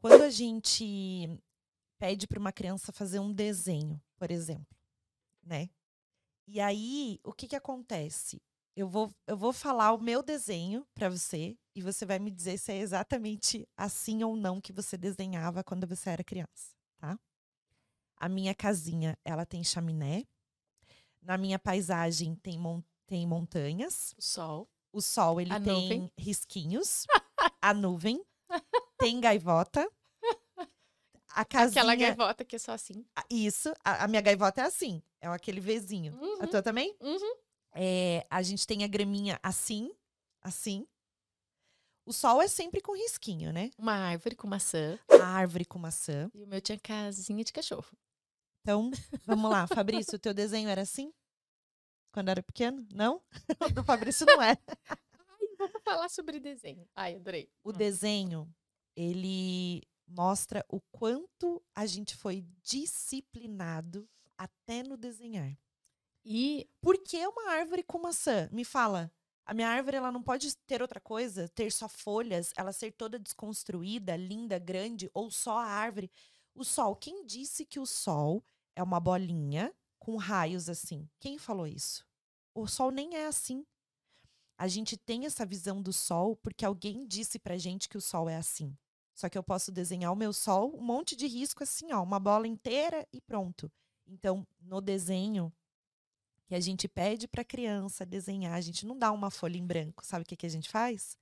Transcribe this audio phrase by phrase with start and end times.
[0.00, 1.28] Quando a gente
[1.98, 4.76] pede para uma criança fazer um desenho, por exemplo,
[5.42, 5.68] né?
[6.46, 8.42] E aí, o que que acontece?
[8.74, 12.58] Eu vou, eu vou falar o meu desenho para você e você vai me dizer
[12.58, 17.18] se é exatamente assim ou não que você desenhava quando você era criança, tá?
[18.16, 20.26] A minha casinha, ela tem chaminé.
[21.20, 24.14] Na minha paisagem tem, mon tem montanhas.
[24.16, 24.68] O sol.
[24.92, 26.12] O sol, ele A tem nuvem.
[26.16, 27.06] risquinhos.
[27.60, 28.24] a nuvem.
[29.00, 29.90] Tem gaivota.
[31.32, 31.82] A casinha...
[31.82, 33.04] Aquela gaivota que é só assim.
[33.30, 35.00] Isso, a, a minha gaivota é assim.
[35.20, 36.12] É aquele Vzinho.
[36.14, 36.46] A Uhum.
[36.50, 36.96] tua também?
[37.00, 37.36] Uhum.
[37.72, 39.92] É, a gente tem a graminha assim,
[40.42, 40.86] assim.
[42.04, 43.70] O sol é sempre com risquinho, né?
[43.78, 44.98] Uma árvore com maçã.
[45.20, 46.28] A árvore com maçã.
[46.34, 47.86] E o meu tinha casinha de cachorro.
[48.62, 48.90] Então,
[49.24, 49.66] vamos lá.
[50.08, 51.12] Fabrício, o teu desenho era assim?
[52.12, 52.84] Quando era pequeno?
[52.92, 53.22] Não?
[53.70, 54.58] O do Fabrício não é.
[55.56, 56.88] Vamos falar sobre desenho.
[56.96, 57.48] Ai, adorei.
[57.62, 57.72] O Hum.
[57.72, 58.52] desenho,
[58.96, 65.56] ele mostra o quanto a gente foi disciplinado até no desenhar.
[66.24, 68.48] E Por que uma árvore com maçã?
[68.52, 69.10] Me fala.
[69.44, 73.18] A minha árvore ela não pode ter outra coisa, ter só folhas, ela ser toda
[73.18, 76.10] desconstruída, linda, grande, ou só a árvore.
[76.54, 78.44] O sol, quem disse que o sol
[78.76, 81.08] é uma bolinha com raios assim?
[81.18, 82.06] Quem falou isso?
[82.54, 83.66] O sol nem é assim.
[84.60, 88.28] A gente tem essa visão do sol porque alguém disse pra gente que o sol
[88.28, 88.76] é assim.
[89.14, 92.20] Só que eu posso desenhar o meu sol, um monte de risco assim, ó, uma
[92.20, 93.72] bola inteira e pronto.
[94.06, 95.50] Então, no desenho,
[96.46, 100.04] que a gente pede para criança desenhar, a gente não dá uma folha em branco.
[100.04, 101.16] Sabe o que, que a gente faz?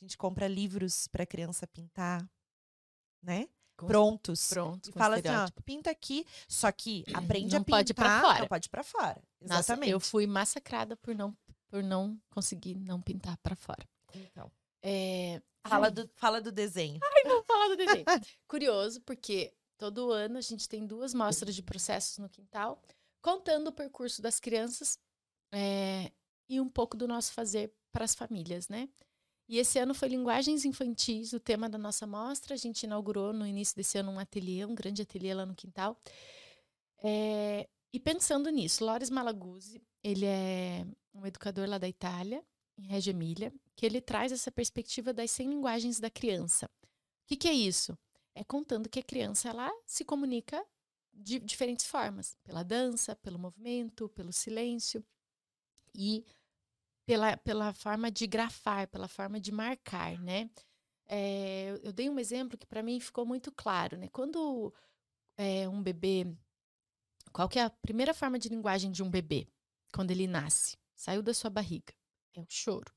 [0.00, 2.26] A gente compra livros para criança pintar,
[3.22, 3.50] né?
[3.76, 4.48] Prontos.
[4.48, 7.78] pronto, E fala assim, ó, pinta aqui, só que aprende Não a pintar.
[7.80, 8.38] pode ir pra fora.
[8.40, 9.22] Não pode ir pra fora.
[9.42, 9.90] Nossa, Exatamente.
[9.92, 11.36] eu fui massacrada por não,
[11.68, 13.86] por não conseguir não pintar pra fora.
[14.14, 14.50] Então,
[14.82, 16.98] É, fala, ai, do, fala do desenho.
[17.24, 18.04] Vamos falar do desenho.
[18.48, 22.80] Curioso, porque todo ano a gente tem duas mostras de processos no quintal,
[23.20, 24.98] contando o percurso das crianças
[25.52, 26.10] é,
[26.48, 28.88] e um pouco do nosso fazer para as famílias, né?
[29.48, 32.54] E esse ano foi Linguagens Infantis, o tema da nossa mostra.
[32.54, 35.98] A gente inaugurou no início desse ano um ateliê, um grande ateliê lá no quintal.
[37.02, 42.44] É, e pensando nisso, Loris Malaguzzi, ele é um educador lá da Itália,
[42.76, 46.66] em Reggio Emília, que ele traz essa perspectiva das 100 linguagens da criança.
[46.84, 47.96] O que, que é isso?
[48.34, 50.64] É contando que a criança ela se comunica
[51.12, 55.04] de diferentes formas, pela dança, pelo movimento, pelo silêncio
[55.94, 56.24] e
[57.06, 60.50] pela, pela forma de grafar, pela forma de marcar, né?
[61.06, 64.08] É, eu- eu dei um exemplo que para mim ficou muito claro, né?
[64.08, 64.72] Quando
[65.36, 66.26] é, um bebê,
[67.32, 69.48] qual que é a primeira forma de linguagem de um bebê
[69.92, 70.76] quando ele nasce?
[70.94, 71.94] Saiu da sua barriga,
[72.34, 72.92] é o choro.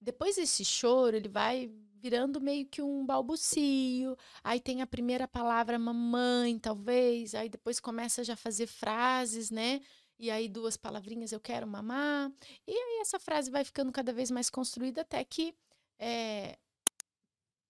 [0.00, 1.70] Depois desse choro, ele vai
[2.00, 4.16] virando meio que um balbucio.
[4.44, 7.34] Aí tem a primeira palavra mamãe, talvez.
[7.34, 9.80] Aí depois começa já a fazer frases, né?
[10.18, 12.32] E aí duas palavrinhas, eu quero mamar.
[12.66, 15.54] E aí essa frase vai ficando cada vez mais construída até que
[15.98, 16.58] é,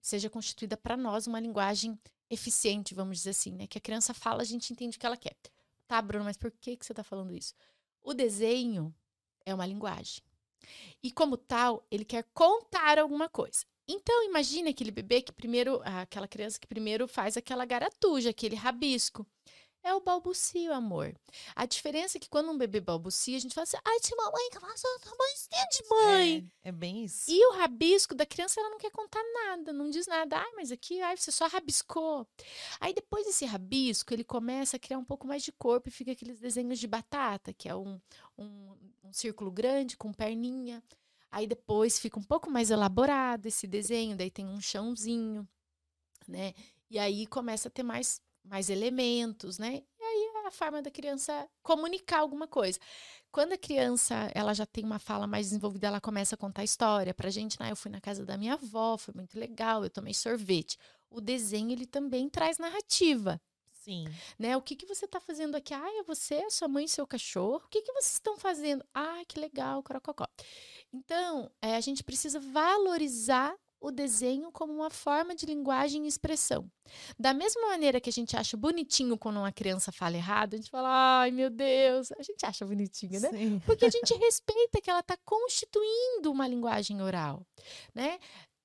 [0.00, 1.98] seja constituída para nós uma linguagem
[2.28, 3.66] eficiente, vamos dizer assim, né?
[3.66, 5.36] Que a criança fala, a gente entende o que ela quer.
[5.86, 7.54] Tá, Bruno, mas por que, que você está falando isso?
[8.04, 8.94] O desenho
[9.46, 10.22] é uma linguagem.
[11.02, 13.64] E como tal, ele quer contar alguma coisa.
[13.88, 19.26] Então, imagine aquele bebê que primeiro, aquela criança que primeiro faz aquela garatuja, aquele rabisco.
[19.84, 21.14] É o balbucio, amor.
[21.54, 24.48] A diferença é que quando um bebê balbucia, a gente fala assim, ai, tia mamãe,
[24.50, 24.74] tamanho
[25.70, 26.50] de mãe.
[26.64, 27.30] É, é bem isso.
[27.30, 30.38] E o rabisco da criança, ela não quer contar nada, não diz nada.
[30.38, 32.26] Ai, mas aqui, ai, você só rabiscou.
[32.80, 36.12] Aí depois desse rabisco, ele começa a criar um pouco mais de corpo e fica
[36.12, 38.00] aqueles desenhos de batata, que é um,
[38.38, 40.82] um, um círculo grande com perninha.
[41.30, 45.46] Aí depois fica um pouco mais elaborado esse desenho, daí tem um chãozinho,
[46.26, 46.54] né?
[46.88, 49.82] E aí começa a ter mais, mais elementos, né?
[49.98, 52.78] E aí é a forma da criança comunicar alguma coisa.
[53.32, 57.12] Quando a criança ela já tem uma fala mais desenvolvida, ela começa a contar história
[57.12, 57.58] pra gente.
[57.58, 57.70] Né?
[57.70, 60.78] Eu fui na casa da minha avó, foi muito legal, eu tomei sorvete.
[61.10, 63.40] O desenho ele também traz narrativa
[63.84, 64.06] Sim.
[64.38, 64.56] né?
[64.56, 65.74] O que que você está fazendo aqui?
[65.74, 67.62] Ah, é você, sua mãe e seu cachorro.
[67.66, 68.82] O que que vocês estão fazendo?
[68.94, 70.26] Ah, que legal, crococó.
[70.90, 73.54] Então, é, a gente precisa valorizar
[73.84, 76.70] o desenho como uma forma de linguagem e expressão.
[77.18, 80.70] Da mesma maneira que a gente acha bonitinho quando uma criança fala errado, a gente
[80.70, 83.30] fala, ai meu Deus, a gente acha bonitinho, né?
[83.30, 83.60] Sim.
[83.66, 87.46] Porque a gente respeita que ela está constituindo uma linguagem oral,
[87.94, 88.18] né?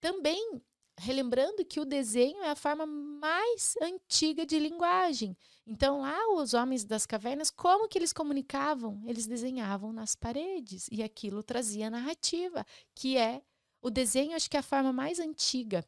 [0.00, 0.62] Também
[0.98, 5.36] relembrando que o desenho é a forma mais antiga de linguagem.
[5.66, 9.02] Então lá os homens das cavernas, como que eles comunicavam?
[9.06, 13.42] Eles desenhavam nas paredes e aquilo trazia narrativa, que é
[13.82, 15.84] o desenho, acho que é a forma mais antiga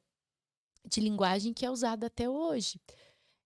[0.85, 2.79] de linguagem que é usada até hoje.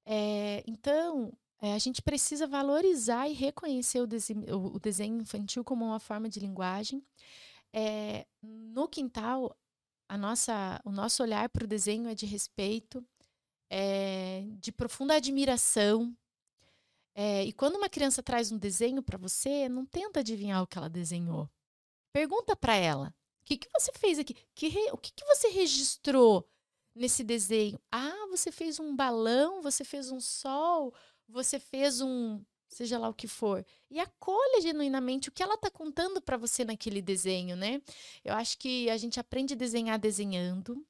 [0.05, 5.85] É, então, é, a gente precisa valorizar e reconhecer o desenho, o desenho, infantil como
[5.85, 7.05] uma forma de linguagem.
[7.73, 9.57] É, no quintal,
[10.09, 13.05] a nossa, o nosso olhar para o desenho é de respeito,
[13.71, 16.17] é, de profunda admiração.
[17.15, 20.79] É, e quando uma criança traz um desenho para você, não tenta adivinhar o que
[20.79, 21.51] ela desenhou.
[22.13, 23.15] Pergunta para ela:
[23.49, 24.35] que, que você fez aqui?
[24.55, 26.47] Que re, o que, que você registrou
[26.95, 27.81] nesse desenho?
[27.91, 30.95] Ah, você fez um balão, você fez um sol,
[31.27, 35.71] você fez um seja lá o que for, e acolha genuinamente o que ela está
[35.71, 37.81] contando para você naquele desenho, né?
[38.23, 40.87] Eu acho que a gente aprende a desenhar desenhando.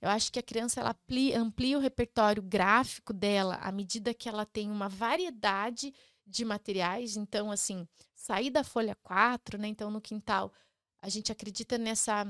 [0.00, 4.26] Eu acho que a criança ela amplia, amplia o repertório gráfico dela à medida que
[4.26, 5.92] ela tem uma variedade
[6.26, 7.14] de materiais.
[7.14, 9.68] Então, assim, sair da folha 4, né?
[9.68, 10.50] Então, no quintal,
[11.00, 12.26] a gente acredita nessa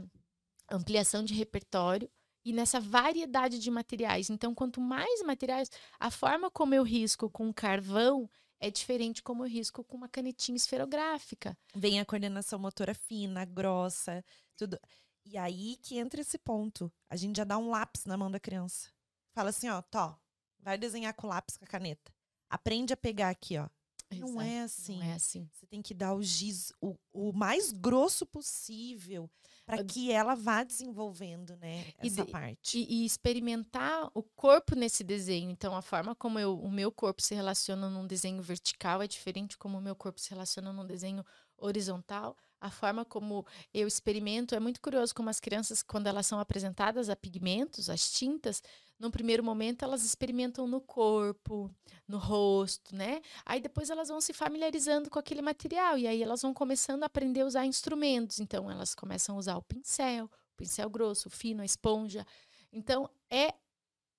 [0.70, 2.10] ampliação de repertório
[2.44, 4.30] e nessa variedade de materiais.
[4.30, 8.28] Então, quanto mais materiais, a forma como eu risco com carvão
[8.60, 11.56] é diferente como eu risco com uma canetinha esferográfica.
[11.74, 14.24] Vem a coordenação motora fina, grossa,
[14.56, 14.78] tudo.
[15.24, 16.92] E aí que entra esse ponto.
[17.08, 18.90] A gente já dá um lápis na mão da criança.
[19.32, 20.18] Fala assim, ó, tó,
[20.58, 22.12] vai desenhar com lápis, com a caneta.
[22.50, 23.68] Aprende a pegar aqui, ó.
[24.10, 24.32] Exato.
[24.32, 24.96] Não é assim.
[24.96, 25.48] Não é assim.
[25.52, 29.30] Você tem que dar o giz o, o mais grosso possível
[29.68, 32.78] para que ela vá desenvolvendo, né, essa e, parte.
[32.78, 35.50] E, e, experimentar o corpo nesse desenho.
[35.50, 39.58] Então, a forma como eu, o meu corpo se relaciona num desenho vertical é diferente
[39.58, 41.22] como o meu corpo se relaciona num desenho
[41.58, 42.34] horizontal.
[42.60, 47.08] A forma como eu experimento é muito curioso como as crianças, quando elas são apresentadas
[47.08, 48.62] a pigmentos, as tintas,
[48.98, 51.70] no primeiro momento elas experimentam no corpo,
[52.06, 53.20] no rosto, né?
[53.46, 57.06] Aí depois elas vão se familiarizando com aquele material e aí elas vão começando a
[57.06, 58.40] aprender a usar instrumentos.
[58.40, 62.26] Então elas começam a usar o pincel, o pincel grosso, o fino, a esponja.
[62.72, 63.54] Então é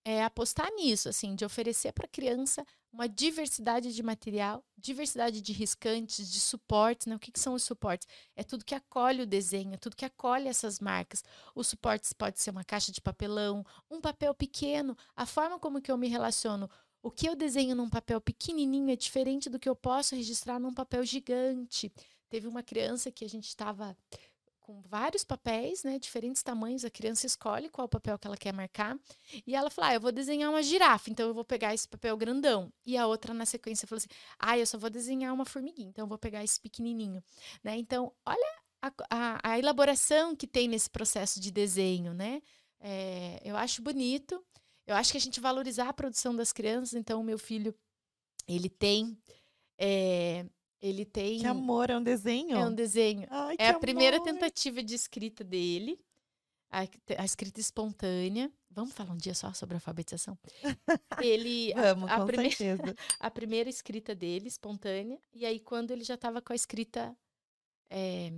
[0.05, 5.53] é apostar nisso, assim, de oferecer para a criança uma diversidade de material, diversidade de
[5.53, 7.15] riscantes, de suportes, né?
[7.15, 8.07] O que, que, são os suportes?
[8.35, 11.23] É tudo que acolhe o desenho, é tudo que acolhe essas marcas.
[11.53, 15.91] Os suportes pode ser uma caixa de papelão, um papel pequeno, a forma como que
[15.91, 16.69] eu me relaciono.
[17.01, 20.73] O que eu desenho num papel pequenininho é diferente do que eu posso registrar num
[20.73, 21.91] papel gigante.
[22.29, 23.95] Teve uma criança que a gente estava
[24.69, 26.85] com vários papéis, né, diferentes tamanhos.
[26.85, 28.95] A criança escolhe qual papel que ela quer marcar.
[29.47, 32.15] E ela fala: ah, eu vou desenhar uma girafa, então eu vou pegar esse papel
[32.15, 32.71] grandão.
[32.85, 36.03] E a outra, na sequência, falou assim: ah, eu só vou desenhar uma formiguinha, então
[36.03, 37.23] eu vou pegar esse pequenininho.
[37.63, 37.77] Né?
[37.77, 42.39] Então, olha a, a, a elaboração que tem nesse processo de desenho, né?
[42.79, 44.43] É, eu acho bonito.
[44.85, 46.93] Eu acho que a gente valorizar a produção das crianças.
[46.93, 47.73] Então, o meu filho,
[48.47, 49.17] ele tem.
[49.79, 50.45] É,
[50.81, 51.39] ele tem.
[51.39, 52.57] Que amor, é um desenho?
[52.57, 53.27] É um desenho.
[53.29, 53.81] Ai, é a amor.
[53.81, 55.99] primeira tentativa de escrita dele,
[56.71, 56.81] a,
[57.17, 58.51] a, escrita espontânea.
[58.69, 60.37] Vamos falar um dia só sobre alfabetização?
[61.21, 61.73] Ele.
[61.73, 62.95] Vamos, a, a com primeira, certeza.
[63.19, 67.17] A primeira escrita dele, espontânea, e aí quando ele já estava com a escrita
[67.89, 68.31] é,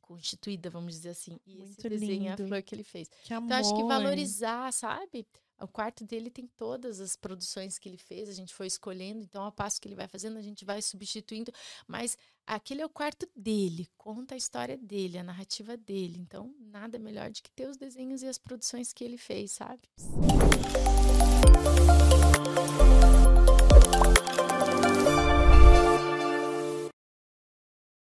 [0.00, 1.38] constituída, vamos dizer assim.
[1.46, 2.48] E Muito esse desenho é a lindo.
[2.48, 3.08] flor que ele fez.
[3.22, 3.46] Que amor.
[3.46, 5.26] Então, acho que valorizar, sabe?
[5.62, 9.44] O quarto dele tem todas as produções que ele fez, a gente foi escolhendo, então,
[9.44, 11.52] ao passo que ele vai fazendo, a gente vai substituindo,
[11.86, 16.18] mas aquele é o quarto dele, conta a história dele, a narrativa dele.
[16.18, 19.88] Então, nada melhor do que ter os desenhos e as produções que ele fez, sabe?